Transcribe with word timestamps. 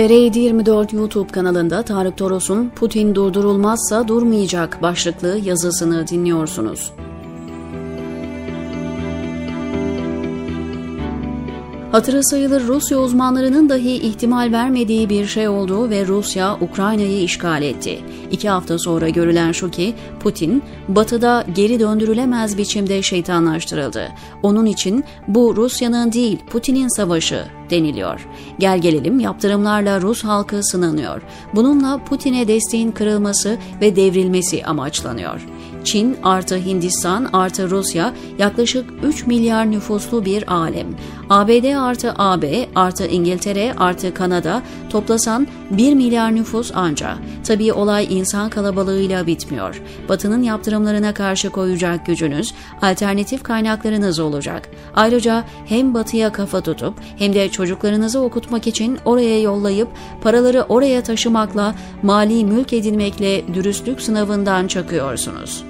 TR724 0.00 0.96
YouTube 0.96 1.32
kanalında 1.32 1.82
Tarık 1.82 2.16
Toros'un 2.16 2.68
Putin 2.68 3.14
durdurulmazsa 3.14 4.08
durmayacak 4.08 4.82
başlıklı 4.82 5.38
yazısını 5.44 6.06
dinliyorsunuz. 6.06 6.92
Hatırı 11.92 12.24
sayılır 12.24 12.66
Rusya 12.66 12.98
uzmanlarının 12.98 13.68
dahi 13.68 13.92
ihtimal 13.92 14.52
vermediği 14.52 15.08
bir 15.08 15.26
şey 15.26 15.48
oldu 15.48 15.90
ve 15.90 16.06
Rusya 16.06 16.56
Ukrayna'yı 16.60 17.22
işgal 17.22 17.62
etti. 17.62 18.00
İki 18.30 18.48
hafta 18.48 18.78
sonra 18.78 19.08
görülen 19.08 19.52
şu 19.52 19.70
ki 19.70 19.94
Putin 20.20 20.62
batıda 20.88 21.44
geri 21.54 21.80
döndürülemez 21.80 22.58
biçimde 22.58 23.02
şeytanlaştırıldı. 23.02 24.08
Onun 24.42 24.66
için 24.66 25.04
bu 25.28 25.56
Rusya'nın 25.56 26.12
değil 26.12 26.38
Putin'in 26.50 26.96
savaşı 26.96 27.44
deniliyor. 27.70 28.28
Gel 28.58 28.78
gelelim 28.78 29.20
yaptırımlarla 29.20 30.00
Rus 30.00 30.24
halkı 30.24 30.62
sınanıyor. 30.62 31.22
Bununla 31.54 32.04
Putin'e 32.04 32.48
desteğin 32.48 32.92
kırılması 32.92 33.58
ve 33.80 33.96
devrilmesi 33.96 34.64
amaçlanıyor. 34.64 35.46
Çin 35.84 36.16
artı 36.22 36.56
Hindistan 36.56 37.28
artı 37.32 37.70
Rusya 37.70 38.14
yaklaşık 38.38 38.90
3 39.02 39.26
milyar 39.26 39.70
nüfuslu 39.70 40.24
bir 40.24 40.52
alem. 40.52 40.86
ABD 41.30 41.74
artı 41.74 42.14
AB 42.18 42.68
artı 42.74 43.06
İngiltere 43.06 43.74
artı 43.78 44.14
Kanada 44.14 44.62
toplasan 44.90 45.46
1 45.70 45.94
milyar 45.94 46.34
nüfus 46.34 46.70
anca. 46.74 47.18
Tabii 47.44 47.72
olay 47.72 48.06
insan 48.10 48.50
kalabalığıyla 48.50 49.26
bitmiyor. 49.26 49.82
Batı'nın 50.08 50.42
yaptırımlarına 50.42 51.14
karşı 51.14 51.50
koyacak 51.50 52.06
gücünüz, 52.06 52.54
alternatif 52.82 53.42
kaynaklarınız 53.42 54.18
olacak. 54.18 54.70
Ayrıca 54.94 55.44
hem 55.66 55.94
Batı'ya 55.94 56.32
kafa 56.32 56.60
tutup 56.60 56.94
hem 57.18 57.34
de 57.34 57.48
çocuklarınızı 57.48 58.20
okutmak 58.20 58.66
için 58.66 58.98
oraya 59.04 59.40
yollayıp 59.40 59.88
paraları 60.22 60.62
oraya 60.68 61.02
taşımakla, 61.02 61.74
mali 62.02 62.44
mülk 62.44 62.72
edinmekle 62.72 63.54
dürüstlük 63.54 64.00
sınavından 64.00 64.66
çakıyorsunuz. 64.66 65.69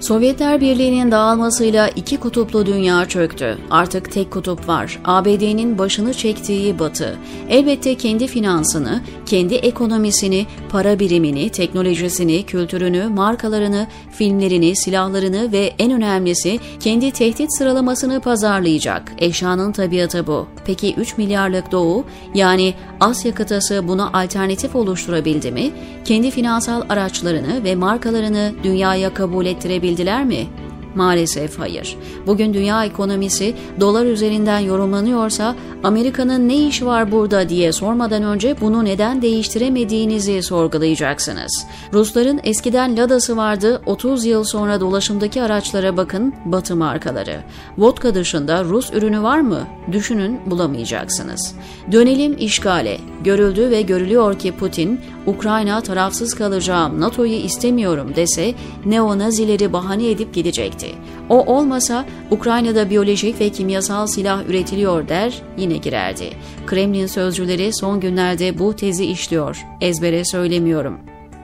Sovyetler 0.00 0.60
Birliği'nin 0.60 1.10
dağılmasıyla 1.10 1.88
iki 1.88 2.16
kutuplu 2.16 2.66
dünya 2.66 3.08
çöktü. 3.08 3.58
Artık 3.70 4.12
tek 4.12 4.30
kutup 4.30 4.68
var. 4.68 5.00
ABD'nin 5.04 5.78
başını 5.78 6.14
çektiği 6.14 6.78
Batı. 6.78 7.18
Elbette 7.48 7.94
kendi 7.94 8.26
finansını, 8.26 9.00
kendi 9.26 9.54
ekonomisini, 9.54 10.46
para 10.70 10.98
birimini, 10.98 11.50
teknolojisini, 11.50 12.42
kültürünü, 12.46 13.08
markalarını, 13.08 13.86
filmlerini, 14.10 14.76
silahlarını 14.76 15.52
ve 15.52 15.72
en 15.78 15.92
önemlisi 15.92 16.60
kendi 16.80 17.10
tehdit 17.10 17.58
sıralamasını 17.58 18.20
pazarlayacak. 18.20 19.12
Eşyanın 19.18 19.72
tabiatı 19.72 20.26
bu. 20.26 20.46
Peki 20.66 20.94
3 20.94 21.18
milyarlık 21.18 21.72
Doğu 21.72 22.04
yani 22.34 22.74
Asya 23.00 23.34
kıtası 23.34 23.88
buna 23.88 24.10
alternatif 24.12 24.76
oluşturabildi 24.76 25.52
mi? 25.52 25.70
Kendi 26.04 26.30
finansal 26.30 26.82
araçlarını 26.88 27.64
ve 27.64 27.74
markalarını 27.74 28.52
dünyaya 28.62 29.14
kabul 29.14 29.46
ettirebildiler 29.90 30.24
mi? 30.24 30.46
Maalesef 30.94 31.58
hayır. 31.58 31.96
Bugün 32.26 32.54
dünya 32.54 32.84
ekonomisi 32.84 33.54
dolar 33.80 34.06
üzerinden 34.06 34.58
yorumlanıyorsa 34.58 35.56
Amerika'nın 35.84 36.48
ne 36.48 36.56
işi 36.56 36.86
var 36.86 37.12
burada 37.12 37.48
diye 37.48 37.72
sormadan 37.72 38.22
önce 38.22 38.56
bunu 38.60 38.84
neden 38.84 39.22
değiştiremediğinizi 39.22 40.42
sorgulayacaksınız. 40.42 41.66
Rusların 41.92 42.40
eskiden 42.44 42.96
Lada'sı 42.96 43.36
vardı 43.36 43.82
30 43.86 44.24
yıl 44.24 44.44
sonra 44.44 44.80
dolaşımdaki 44.80 45.42
araçlara 45.42 45.96
bakın 45.96 46.34
batı 46.44 46.76
markaları. 46.76 47.40
Vodka 47.78 48.14
dışında 48.14 48.64
Rus 48.64 48.92
ürünü 48.92 49.22
var 49.22 49.40
mı? 49.40 49.60
Düşünün 49.92 50.40
bulamayacaksınız. 50.46 51.54
Dönelim 51.92 52.36
işgale. 52.38 52.98
Görüldü 53.24 53.70
ve 53.70 53.82
görülüyor 53.82 54.38
ki 54.38 54.52
Putin 54.52 55.00
Ukrayna 55.26 55.80
tarafsız 55.80 56.34
kalacağım, 56.34 57.00
NATO'yu 57.00 57.32
istemiyorum 57.32 58.12
dese 58.16 58.54
neo-nazileri 58.86 59.72
bahane 59.72 60.10
edip 60.10 60.34
gidecekti. 60.34 60.86
O 61.28 61.56
olmasa 61.56 62.06
Ukrayna'da 62.30 62.90
biyolojik 62.90 63.40
ve 63.40 63.48
kimyasal 63.48 64.06
silah 64.06 64.48
üretiliyor 64.48 65.08
der, 65.08 65.42
yine 65.58 65.76
girerdi. 65.76 66.30
Kremlin 66.66 67.06
sözcüleri 67.06 67.72
son 67.72 68.00
günlerde 68.00 68.58
bu 68.58 68.76
tezi 68.76 69.04
işliyor. 69.06 69.66
Ezbere 69.80 70.24
söylemiyorum. 70.24 70.98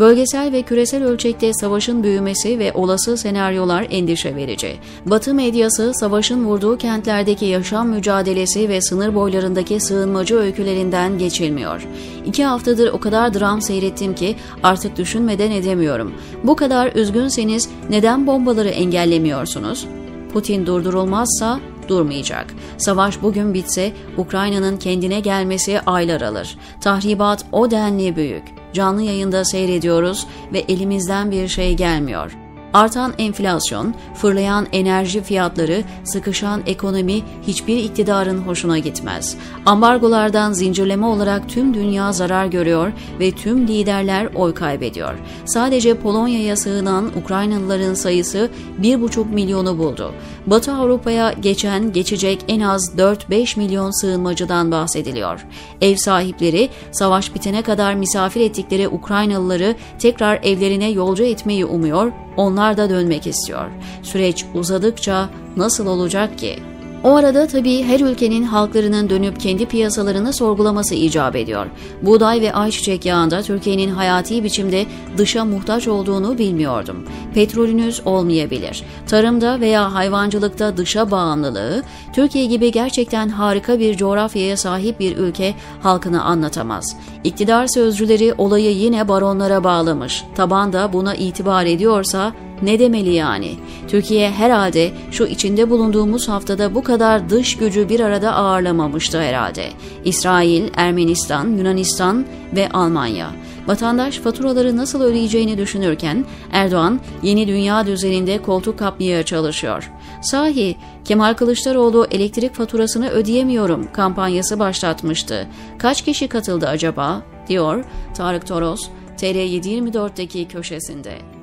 Bölgesel 0.00 0.52
ve 0.52 0.62
küresel 0.62 1.04
ölçekte 1.04 1.52
savaşın 1.52 2.02
büyümesi 2.02 2.58
ve 2.58 2.72
olası 2.72 3.16
senaryolar 3.16 3.86
endişe 3.90 4.36
verici. 4.36 4.76
Batı 5.06 5.34
medyası 5.34 5.92
savaşın 5.94 6.44
vurduğu 6.44 6.78
kentlerdeki 6.78 7.44
yaşam 7.44 7.88
mücadelesi 7.88 8.68
ve 8.68 8.80
sınır 8.80 9.14
boylarındaki 9.14 9.80
sığınmacı 9.80 10.36
öykülerinden 10.36 11.18
geçilmiyor. 11.18 11.86
İki 12.26 12.44
haftadır 12.44 12.92
o 12.92 13.00
kadar 13.00 13.34
dram 13.34 13.62
seyrettim 13.62 14.14
ki 14.14 14.36
artık 14.62 14.96
düşünmeden 14.96 15.50
edemiyorum. 15.50 16.14
Bu 16.44 16.56
kadar 16.56 16.92
üzgünseniz 16.94 17.68
neden 17.90 18.26
bombaları 18.26 18.68
engellemiyorsunuz? 18.68 19.86
Putin 20.32 20.66
durdurulmazsa 20.66 21.60
durmayacak. 21.88 22.46
Savaş 22.78 23.22
bugün 23.22 23.54
bitse 23.54 23.92
Ukrayna'nın 24.16 24.76
kendine 24.76 25.20
gelmesi 25.20 25.80
aylar 25.80 26.20
alır. 26.20 26.58
Tahribat 26.80 27.44
o 27.52 27.70
denli 27.70 28.16
büyük. 28.16 28.59
Canlı 28.72 29.02
yayında 29.02 29.44
seyrediyoruz 29.44 30.26
ve 30.52 30.58
elimizden 30.58 31.30
bir 31.30 31.48
şey 31.48 31.76
gelmiyor. 31.76 32.36
Artan 32.74 33.12
enflasyon, 33.18 33.94
fırlayan 34.14 34.66
enerji 34.72 35.22
fiyatları, 35.22 35.82
sıkışan 36.04 36.62
ekonomi 36.66 37.22
hiçbir 37.46 37.76
iktidarın 37.76 38.38
hoşuna 38.38 38.78
gitmez. 38.78 39.36
Ambargolardan 39.66 40.52
zincirleme 40.52 41.06
olarak 41.06 41.48
tüm 41.48 41.74
dünya 41.74 42.12
zarar 42.12 42.46
görüyor 42.46 42.92
ve 43.20 43.30
tüm 43.30 43.68
liderler 43.68 44.28
oy 44.34 44.54
kaybediyor. 44.54 45.14
Sadece 45.44 45.94
Polonya'ya 45.94 46.56
sığınan 46.56 47.10
Ukraynalıların 47.22 47.94
sayısı 47.94 48.50
1,5 48.82 49.30
milyonu 49.30 49.78
buldu. 49.78 50.14
Batı 50.46 50.72
Avrupa'ya 50.72 51.32
geçen 51.32 51.92
geçecek 51.92 52.44
en 52.48 52.60
az 52.60 52.92
4-5 52.96 53.58
milyon 53.58 54.00
sığınmacıdan 54.00 54.70
bahsediliyor. 54.70 55.46
Ev 55.80 55.96
sahipleri 55.96 56.68
savaş 56.92 57.34
bitene 57.34 57.62
kadar 57.62 57.94
misafir 57.94 58.40
ettikleri 58.40 58.88
Ukraynalıları 58.88 59.74
tekrar 59.98 60.40
evlerine 60.42 60.90
yolcu 60.90 61.24
etmeyi 61.24 61.64
umuyor, 61.64 62.12
onlar 62.36 62.76
da 62.76 62.90
dönmek 62.90 63.26
istiyor. 63.26 63.70
Süreç 64.02 64.44
uzadıkça 64.54 65.28
nasıl 65.56 65.86
olacak 65.86 66.38
ki? 66.38 66.58
O 67.04 67.16
arada 67.16 67.46
tabii 67.46 67.82
her 67.82 68.00
ülkenin 68.00 68.42
halklarının 68.42 69.10
dönüp 69.10 69.40
kendi 69.40 69.66
piyasalarını 69.66 70.32
sorgulaması 70.32 70.94
icap 70.94 71.36
ediyor. 71.36 71.66
Buğday 72.02 72.40
ve 72.40 72.52
ayçiçek 72.52 73.04
yağında 73.04 73.42
Türkiye'nin 73.42 73.90
hayati 73.90 74.44
biçimde 74.44 74.86
dışa 75.16 75.44
muhtaç 75.44 75.88
olduğunu 75.88 76.38
bilmiyordum. 76.38 77.04
Petrolünüz 77.34 78.02
olmayabilir. 78.04 78.82
Tarımda 79.06 79.60
veya 79.60 79.94
hayvancılıkta 79.94 80.76
dışa 80.76 81.10
bağımlılığı, 81.10 81.82
Türkiye 82.12 82.44
gibi 82.44 82.72
gerçekten 82.72 83.28
harika 83.28 83.78
bir 83.78 83.96
coğrafyaya 83.96 84.56
sahip 84.56 85.00
bir 85.00 85.16
ülke 85.16 85.54
halkını 85.82 86.24
anlatamaz. 86.24 86.96
İktidar 87.24 87.66
sözcüleri 87.66 88.34
olayı 88.38 88.76
yine 88.76 89.08
baronlara 89.08 89.64
bağlamış. 89.64 90.24
Taban 90.34 90.72
da 90.72 90.92
buna 90.92 91.14
itibar 91.14 91.66
ediyorsa 91.66 92.32
ne 92.62 92.78
demeli 92.78 93.12
yani? 93.14 93.54
Türkiye 93.88 94.30
herhalde 94.30 94.90
şu 95.10 95.26
içinde 95.26 95.70
bulunduğumuz 95.70 96.28
haftada 96.28 96.74
bu 96.74 96.82
kadar 96.82 97.30
dış 97.30 97.56
gücü 97.56 97.88
bir 97.88 98.00
arada 98.00 98.34
ağırlamamıştı 98.34 99.22
herhalde. 99.22 99.68
İsrail, 100.04 100.70
Ermenistan, 100.76 101.56
Yunanistan 101.56 102.24
ve 102.56 102.68
Almanya. 102.68 103.30
Vatandaş 103.66 104.18
faturaları 104.18 104.76
nasıl 104.76 105.02
ödeyeceğini 105.02 105.58
düşünürken 105.58 106.24
Erdoğan 106.52 107.00
yeni 107.22 107.48
dünya 107.48 107.86
düzeninde 107.86 108.42
koltuk 108.42 108.78
kapmaya 108.78 109.22
çalışıyor. 109.22 109.90
Sahi 110.22 110.76
Kemal 111.04 111.34
Kılıçdaroğlu 111.34 112.06
elektrik 112.10 112.54
faturasını 112.54 113.10
ödeyemiyorum 113.10 113.92
kampanyası 113.92 114.58
başlatmıştı. 114.58 115.46
Kaç 115.78 116.02
kişi 116.02 116.28
katıldı 116.28 116.68
acaba? 116.68 117.22
diyor 117.48 117.84
Tarık 118.14 118.46
Toros 118.46 118.88
TR724'deki 119.18 120.48
köşesinde. 120.48 121.39